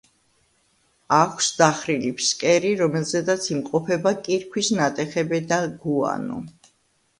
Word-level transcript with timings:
აქვს 1.17 1.49
დახრილი 1.59 2.09
ფსკერი, 2.21 2.71
რომელზედაც 2.81 3.47
იმყოფება 3.53 4.15
კირქვის 4.25 4.73
ნატეხები 4.81 5.45
და 5.55 5.63
გუანო. 5.87 6.43